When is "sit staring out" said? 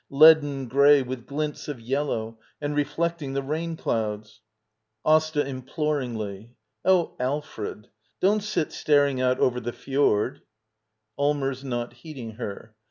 8.41-9.37